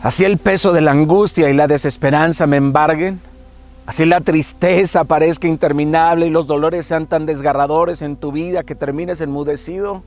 Así 0.00 0.24
el 0.24 0.38
peso 0.38 0.72
de 0.72 0.80
la 0.80 0.92
angustia 0.92 1.50
y 1.50 1.54
la 1.54 1.66
desesperanza 1.66 2.46
me 2.46 2.56
embarguen, 2.56 3.20
así 3.84 4.04
la 4.04 4.20
tristeza 4.20 5.02
parezca 5.02 5.48
interminable 5.48 6.26
y 6.26 6.30
los 6.30 6.46
dolores 6.46 6.86
sean 6.86 7.08
tan 7.08 7.26
desgarradores 7.26 8.00
en 8.02 8.14
tu 8.14 8.30
vida 8.30 8.62
que 8.62 8.76
termines 8.76 9.20
enmudecido. 9.20 10.04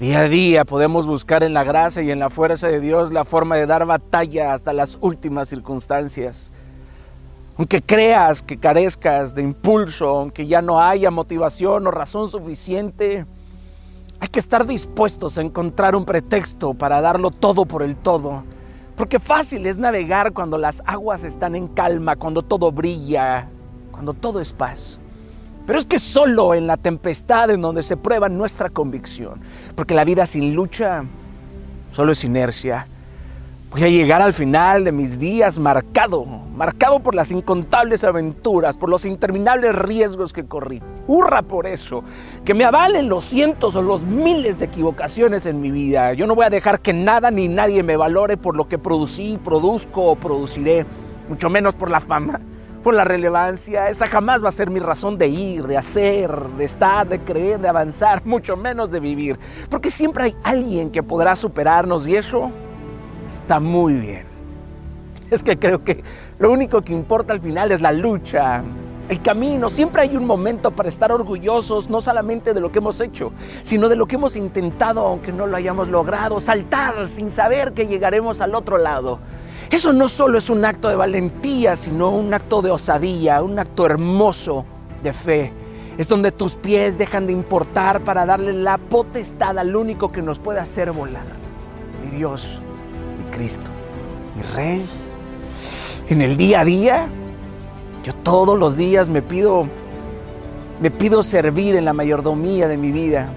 Día 0.00 0.20
a 0.20 0.28
día 0.28 0.64
podemos 0.64 1.06
buscar 1.06 1.42
en 1.42 1.52
la 1.52 1.62
gracia 1.62 2.02
y 2.02 2.10
en 2.10 2.20
la 2.20 2.30
fuerza 2.30 2.68
de 2.68 2.80
Dios 2.80 3.12
la 3.12 3.26
forma 3.26 3.56
de 3.56 3.66
dar 3.66 3.84
batalla 3.84 4.54
hasta 4.54 4.72
las 4.72 4.96
últimas 5.02 5.50
circunstancias. 5.50 6.50
Aunque 7.58 7.82
creas 7.82 8.40
que 8.40 8.56
carezcas 8.56 9.34
de 9.34 9.42
impulso, 9.42 10.08
aunque 10.08 10.46
ya 10.46 10.62
no 10.62 10.80
haya 10.80 11.10
motivación 11.10 11.86
o 11.86 11.90
razón 11.90 12.28
suficiente, 12.28 13.26
hay 14.20 14.28
que 14.28 14.40
estar 14.40 14.66
dispuestos 14.66 15.36
a 15.36 15.42
encontrar 15.42 15.94
un 15.94 16.06
pretexto 16.06 16.72
para 16.72 17.02
darlo 17.02 17.30
todo 17.30 17.66
por 17.66 17.82
el 17.82 17.94
todo 17.94 18.42
porque 19.02 19.18
fácil 19.18 19.66
es 19.66 19.78
navegar 19.78 20.32
cuando 20.32 20.56
las 20.56 20.80
aguas 20.86 21.24
están 21.24 21.56
en 21.56 21.66
calma, 21.66 22.14
cuando 22.14 22.40
todo 22.40 22.70
brilla, 22.70 23.48
cuando 23.90 24.14
todo 24.14 24.40
es 24.40 24.52
paz. 24.52 25.00
Pero 25.66 25.76
es 25.76 25.86
que 25.86 25.98
solo 25.98 26.54
en 26.54 26.68
la 26.68 26.76
tempestad 26.76 27.50
en 27.50 27.62
donde 27.62 27.82
se 27.82 27.96
prueba 27.96 28.28
nuestra 28.28 28.70
convicción, 28.70 29.40
porque 29.74 29.96
la 29.96 30.04
vida 30.04 30.24
sin 30.24 30.54
lucha 30.54 31.02
solo 31.92 32.12
es 32.12 32.22
inercia, 32.22 32.86
Voy 33.72 33.82
a 33.82 33.88
llegar 33.88 34.22
al 34.22 34.34
final 34.34 34.84
de 34.84 34.92
mis 34.92 35.18
días 35.18 35.58
marcado, 35.58 36.24
marcado 36.62 37.00
por 37.00 37.16
las 37.16 37.32
incontables 37.32 38.04
aventuras, 38.04 38.76
por 38.76 38.88
los 38.88 39.04
interminables 39.04 39.74
riesgos 39.74 40.32
que 40.32 40.44
corrí. 40.44 40.80
Hurra 41.08 41.42
por 41.42 41.66
eso, 41.66 42.04
que 42.44 42.54
me 42.54 42.62
avalen 42.62 43.08
los 43.08 43.24
cientos 43.24 43.74
o 43.74 43.82
los 43.82 44.04
miles 44.04 44.60
de 44.60 44.66
equivocaciones 44.66 45.44
en 45.46 45.60
mi 45.60 45.72
vida. 45.72 46.12
Yo 46.12 46.28
no 46.28 46.36
voy 46.36 46.46
a 46.46 46.50
dejar 46.50 46.78
que 46.78 46.92
nada 46.92 47.32
ni 47.32 47.48
nadie 47.48 47.82
me 47.82 47.96
valore 47.96 48.36
por 48.36 48.54
lo 48.54 48.68
que 48.68 48.78
producí, 48.78 49.40
produzco 49.42 50.12
o 50.12 50.14
produciré, 50.14 50.86
mucho 51.28 51.50
menos 51.50 51.74
por 51.74 51.90
la 51.90 51.98
fama, 51.98 52.40
por 52.84 52.94
la 52.94 53.02
relevancia. 53.02 53.88
Esa 53.88 54.06
jamás 54.06 54.44
va 54.44 54.50
a 54.50 54.52
ser 54.52 54.70
mi 54.70 54.78
razón 54.78 55.18
de 55.18 55.26
ir, 55.26 55.66
de 55.66 55.76
hacer, 55.76 56.30
de 56.56 56.64
estar, 56.64 57.08
de 57.08 57.18
creer, 57.18 57.58
de 57.58 57.70
avanzar, 57.70 58.22
mucho 58.24 58.56
menos 58.56 58.88
de 58.92 59.00
vivir. 59.00 59.36
Porque 59.68 59.90
siempre 59.90 60.22
hay 60.22 60.36
alguien 60.44 60.92
que 60.92 61.02
podrá 61.02 61.34
superarnos 61.34 62.06
y 62.06 62.14
eso 62.14 62.52
está 63.26 63.58
muy 63.58 63.94
bien. 63.94 64.31
Es 65.42 65.42
que 65.42 65.58
creo 65.58 65.82
que 65.82 66.04
lo 66.38 66.52
único 66.52 66.82
que 66.82 66.92
importa 66.92 67.32
al 67.32 67.40
final 67.40 67.72
es 67.72 67.80
la 67.80 67.90
lucha, 67.90 68.62
el 69.08 69.22
camino. 69.22 69.70
Siempre 69.70 70.02
hay 70.02 70.14
un 70.14 70.26
momento 70.26 70.70
para 70.72 70.90
estar 70.90 71.10
orgullosos, 71.10 71.88
no 71.88 72.02
solamente 72.02 72.52
de 72.52 72.60
lo 72.60 72.70
que 72.70 72.80
hemos 72.80 73.00
hecho, 73.00 73.32
sino 73.62 73.88
de 73.88 73.96
lo 73.96 74.04
que 74.04 74.16
hemos 74.16 74.36
intentado, 74.36 75.00
aunque 75.00 75.32
no 75.32 75.46
lo 75.46 75.56
hayamos 75.56 75.88
logrado, 75.88 76.38
saltar 76.38 77.08
sin 77.08 77.32
saber 77.32 77.72
que 77.72 77.86
llegaremos 77.86 78.42
al 78.42 78.54
otro 78.54 78.76
lado. 78.76 79.20
Eso 79.70 79.94
no 79.94 80.06
solo 80.10 80.36
es 80.36 80.50
un 80.50 80.66
acto 80.66 80.90
de 80.90 80.96
valentía, 80.96 81.76
sino 81.76 82.10
un 82.10 82.34
acto 82.34 82.60
de 82.60 82.70
osadía, 82.70 83.42
un 83.42 83.58
acto 83.58 83.86
hermoso 83.86 84.66
de 85.02 85.14
fe. 85.14 85.52
Es 85.96 86.10
donde 86.10 86.30
tus 86.30 86.56
pies 86.56 86.98
dejan 86.98 87.26
de 87.26 87.32
importar 87.32 88.02
para 88.02 88.26
darle 88.26 88.52
la 88.52 88.76
potestad 88.76 89.58
al 89.58 89.74
único 89.74 90.12
que 90.12 90.20
nos 90.20 90.38
puede 90.38 90.60
hacer 90.60 90.92
volar, 90.92 91.24
mi 92.04 92.18
Dios. 92.18 92.60
Cristo, 93.30 93.70
mi 94.36 94.42
Rey. 94.54 94.84
En 96.08 96.20
el 96.20 96.36
día 96.36 96.60
a 96.60 96.64
día, 96.64 97.06
yo 98.04 98.12
todos 98.22 98.58
los 98.58 98.76
días 98.76 99.08
me 99.08 99.22
pido, 99.22 99.66
me 100.80 100.90
pido 100.90 101.22
servir 101.22 101.76
en 101.76 101.84
la 101.84 101.92
mayordomía 101.92 102.68
de 102.68 102.76
mi 102.76 102.90
vida. 102.90 103.28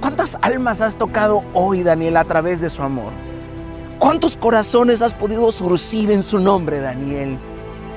¿Cuántas 0.00 0.36
almas 0.40 0.80
has 0.80 0.96
tocado 0.96 1.42
hoy, 1.54 1.82
Daniel, 1.82 2.16
a 2.16 2.24
través 2.24 2.60
de 2.60 2.70
su 2.70 2.82
amor? 2.82 3.12
¿Cuántos 3.98 4.36
corazones 4.36 5.02
has 5.02 5.14
podido 5.14 5.50
surcir 5.52 6.10
en 6.10 6.22
su 6.22 6.38
nombre, 6.38 6.80
Daniel? 6.80 7.38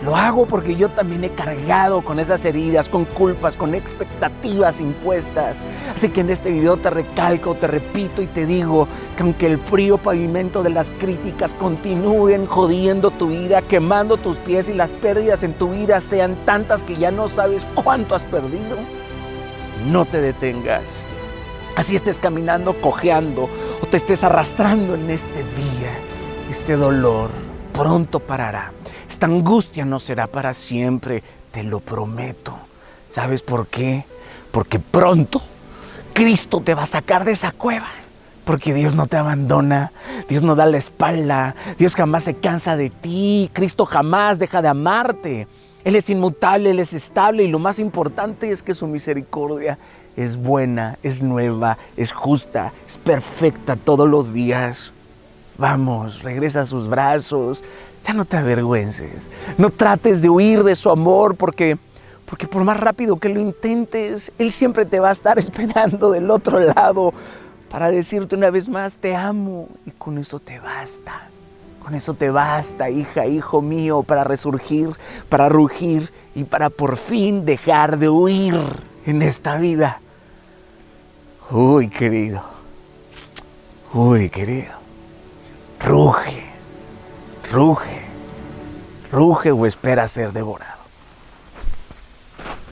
Lo 0.04 0.16
hago 0.16 0.46
porque 0.46 0.78
yo 0.78 0.88
también 0.88 1.26
he 1.26 1.30
cargado 1.30 2.02
con 2.02 2.20
esas 2.20 2.46
heridas, 2.46 2.88
con 2.88 3.04
culpas, 3.04 3.58
con 3.58 3.76
expectativas 3.76 4.80
impuestas. 4.80 5.62
Así 5.94 6.08
que 6.08 6.22
en 6.22 6.30
este 6.30 6.52
video 6.52 6.78
te 6.78 6.90
recalco, 6.90 7.56
te 7.56 7.68
repito 7.68 8.22
y 8.22 8.28
te 8.28 8.46
digo 8.46 8.88
que 9.18 9.24
aunque 9.24 9.48
el 9.48 9.58
frío 9.58 9.98
pavimento 9.98 10.64
de 10.64 10.70
las 10.70 10.88
críticas 11.00 11.54
continúen 11.54 12.46
jodiendo 12.46 13.12
tu 13.12 13.28
vida, 13.28 13.62
quemando 13.62 14.16
tus 14.16 14.38
pies 14.38 14.70
y 14.70 14.74
las 14.74 14.90
pérdidas 14.90 15.44
en 15.44 15.54
tu 15.54 15.72
vida 15.72 16.00
sean 16.00 16.38
tantas 16.46 16.86
que 16.86 16.96
ya 16.96 17.12
no 17.12 17.28
sabes 17.28 17.68
cuánto 17.76 18.16
has 18.16 18.24
perdido, 18.24 18.78
no 19.92 20.06
te 20.06 20.22
detengas. 20.22 21.04
Así 21.76 21.98
estés 21.98 22.18
caminando, 22.18 22.74
cojeando 22.80 23.50
o 23.82 23.86
te 23.86 23.98
estés 23.98 24.24
arrastrando 24.24 24.96
en 24.96 25.10
este 25.10 25.44
día, 25.44 25.92
este 26.50 26.78
dolor 26.78 27.30
pronto 27.74 28.20
parará 28.20 28.72
esta 29.10 29.26
angustia 29.26 29.86
no 29.86 30.00
será 30.00 30.28
para 30.28 30.54
siempre, 30.54 31.24
te 31.52 31.64
lo 31.64 31.80
prometo. 31.80 32.58
¿Sabes 33.10 33.42
por 33.42 33.68
qué? 33.68 34.06
Porque 34.52 34.80
pronto 34.80 35.42
Cristo 36.14 36.62
te 36.62 36.74
va 36.74 36.84
a 36.84 36.88
sacar 36.88 37.26
de 37.26 37.32
esa 37.32 37.52
cueva. 37.52 37.88
Porque 38.46 38.74
Dios 38.74 38.96
no 38.96 39.06
te 39.06 39.18
abandona, 39.18 39.92
Dios 40.28 40.42
no 40.42 40.56
da 40.56 40.66
la 40.66 40.78
espalda, 40.78 41.56
Dios 41.78 41.94
jamás 41.94 42.24
se 42.24 42.34
cansa 42.34 42.76
de 42.76 42.90
ti, 42.90 43.50
Cristo 43.54 43.86
jamás 43.86 44.40
deja 44.40 44.62
de 44.62 44.68
amarte. 44.68 45.48
Él 45.84 45.96
es 45.96 46.10
inmutable, 46.10 46.72
Él 46.72 46.80
es 46.80 46.94
estable 46.94 47.44
y 47.44 47.48
lo 47.48 47.60
más 47.60 47.80
importante 47.80 48.52
es 48.52 48.64
que 48.64 48.74
su 48.74 48.88
misericordia 48.88 49.78
es 50.18 50.36
buena, 50.36 50.98
es 51.04 51.22
nueva, 51.22 51.78
es 51.96 52.12
justa, 52.12 52.74
es 52.88 52.98
perfecta 52.98 53.76
todos 53.76 54.10
los 54.10 54.34
días. 54.34 54.92
Vamos, 55.60 56.24
regresa 56.24 56.62
a 56.62 56.66
sus 56.66 56.88
brazos, 56.88 57.62
ya 58.08 58.14
no 58.14 58.24
te 58.24 58.38
avergüences. 58.38 59.30
No 59.58 59.70
trates 59.70 60.22
de 60.22 60.30
huir 60.30 60.64
de 60.64 60.78
su 60.78 60.90
amor 60.90 61.36
porque, 61.36 61.78
porque 62.26 62.48
por 62.48 62.64
más 62.64 62.80
rápido 62.80 63.18
que 63.18 63.28
lo 63.28 63.42
intentes, 63.42 64.32
Él 64.40 64.54
siempre 64.54 64.86
te 64.86 65.02
va 65.02 65.10
a 65.10 65.12
estar 65.12 65.38
esperando 65.40 66.12
del 66.12 66.32
otro 66.32 66.62
lado 66.62 67.14
para 67.70 67.92
decirte 67.92 68.38
una 68.38 68.50
vez 68.50 68.70
más, 68.70 68.96
te 68.96 69.14
amo. 69.14 69.68
Y 69.86 69.92
con 69.92 70.18
eso 70.18 70.40
te 70.40 70.62
basta. 70.62 71.28
Con 71.84 71.94
eso 71.94 72.14
te 72.14 72.30
basta, 72.30 72.90
hija, 72.90 73.28
hijo 73.28 73.62
mío, 73.62 74.04
para 74.04 74.24
resurgir, 74.24 74.92
para 75.28 75.50
rugir 75.50 76.10
y 76.36 76.46
para 76.46 76.70
por 76.70 76.96
fin 76.96 77.44
dejar 77.44 77.98
de 77.98 78.08
huir 78.08 78.56
en 79.06 79.22
esta 79.22 79.58
vida. 79.58 80.00
Uy, 81.52 81.90
querido. 81.90 82.44
Uy, 83.94 84.30
querido. 84.30 84.79
Ruge 85.80 86.50
ruge, 87.52 88.02
ruge 89.12 89.52
o 89.52 89.66
espera 89.66 90.08
ser 90.08 90.32
devorado. 90.32 90.69